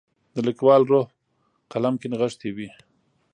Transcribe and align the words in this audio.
د 0.33 0.35
لیکوال 0.47 0.81
روح 0.91 1.07
قلم 1.71 1.95
کې 2.01 2.07
نغښتی 2.11 2.49
وي. 2.55 2.69